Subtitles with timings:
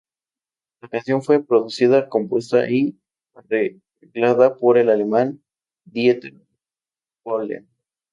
[0.81, 2.99] La canción fue producida, compuesta y
[3.35, 5.43] arreglada por el alemán
[5.85, 6.33] Dieter
[7.23, 7.69] Bohlen.